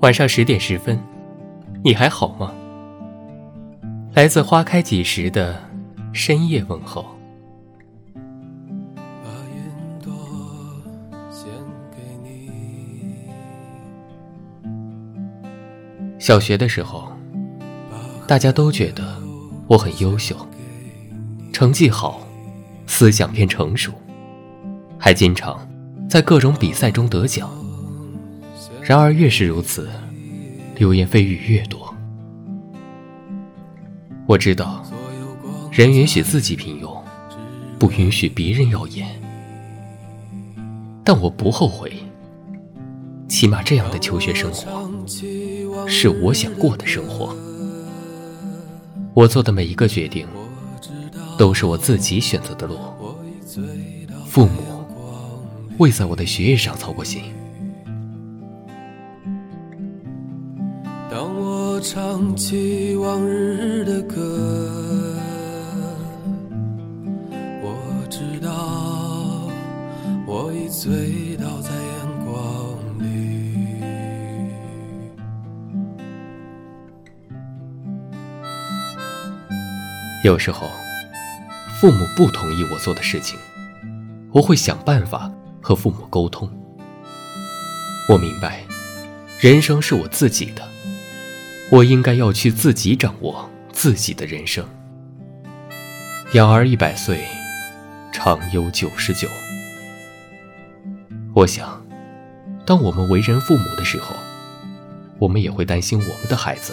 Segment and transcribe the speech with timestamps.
[0.00, 0.98] 晚上十点十分，
[1.82, 2.52] 你还好吗？
[4.12, 5.58] 来自花开几时的
[6.12, 7.04] 深夜问候。
[16.18, 17.10] 小学的时候，
[18.26, 19.16] 大家都觉得
[19.68, 20.36] 我很优秀，
[21.52, 22.20] 成绩好，
[22.86, 23.92] 思想偏成熟，
[24.98, 25.56] 还经常
[26.08, 27.48] 在各种比赛中得奖。
[28.86, 29.90] 然而越是如此，
[30.76, 31.92] 流言蜚语越多。
[34.28, 34.80] 我知道，
[35.72, 36.96] 人允许自己平庸，
[37.80, 39.08] 不允许别人耀眼。
[41.02, 41.92] 但我不后悔，
[43.28, 44.88] 起码这样的求学生活
[45.88, 47.34] 是我想过的生活。
[49.14, 50.28] 我做的每一个决定，
[51.36, 52.78] 都是我自己选择的路。
[54.28, 54.62] 父母
[55.78, 57.24] 未在我的学业上操过心。
[61.08, 65.14] 当我唱起往日的歌，
[67.62, 69.48] 我知道
[70.26, 72.34] 我已醉倒在阳光
[72.98, 73.78] 里。
[80.24, 80.68] 有时候，
[81.80, 83.38] 父母不同意我做的事情，
[84.32, 85.30] 我会想办法
[85.62, 86.50] 和父母沟通。
[88.08, 88.64] 我明白，
[89.40, 90.75] 人生是我自己的。
[91.68, 94.64] 我应该要去自己掌握自己的人生。
[96.32, 97.24] 养儿一百岁，
[98.12, 99.28] 长忧九十九。
[101.34, 101.84] 我想，
[102.64, 104.14] 当我们为人父母的时候，
[105.18, 106.72] 我们也会担心我们的孩子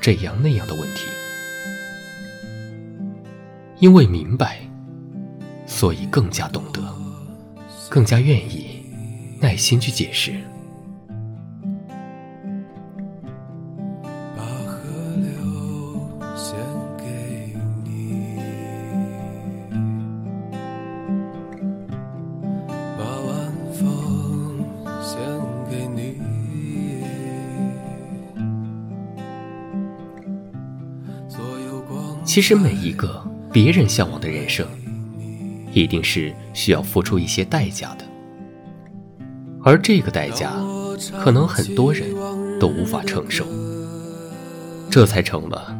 [0.00, 1.06] 这样那样的问题。
[3.78, 4.58] 因为明白，
[5.66, 6.82] 所以更加懂得，
[7.88, 8.82] 更加愿意
[9.40, 10.34] 耐心去解释。
[32.24, 34.66] 其实每一个别人向往的人生，
[35.72, 38.04] 一定是需要付出一些代价的，
[39.62, 40.52] 而这个代价，
[41.22, 42.08] 可能很多人
[42.58, 43.44] 都无法承受，
[44.90, 45.76] 这才成了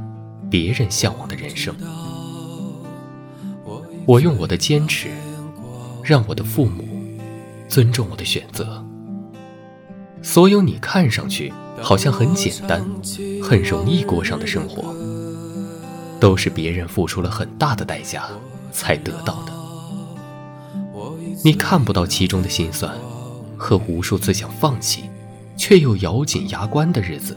[0.50, 1.74] 别人向往的人生。
[4.06, 5.08] 我用我的坚持，
[6.02, 6.84] 让我的父母
[7.68, 8.84] 尊重我的选择。
[10.20, 12.84] 所有你看上去好像很简单、
[13.42, 14.94] 很容易过上的生活。
[16.24, 18.24] 都是别人付出了很大的代价
[18.72, 19.52] 才得到的，
[21.44, 22.90] 你看不到其中的心酸
[23.58, 25.04] 和无数次想放弃
[25.54, 27.36] 却又咬紧牙关的日子。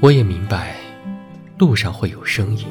[0.00, 0.76] 我也明白，
[1.58, 2.66] 路上会有声音，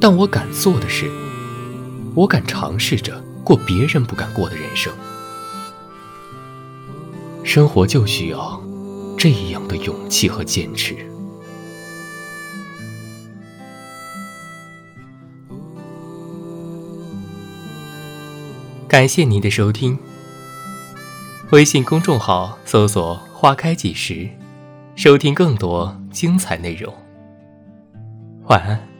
[0.00, 1.10] 但我敢做的是，
[2.14, 4.92] 我敢尝试着过别人不敢过的人生。
[7.46, 8.60] 生活就需要
[9.16, 10.96] 这样的勇气和坚持。
[18.88, 19.96] 感谢您的收听。
[21.52, 24.28] 微信公众号搜索“花开几时”，
[24.96, 26.92] 收听更多精彩内容。
[28.48, 28.95] 晚安。